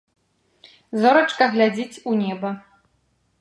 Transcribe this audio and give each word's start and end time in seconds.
Зорачка 1.03 1.43
глядзіць 1.57 2.01
у 2.13 2.17
неба. 2.23 2.49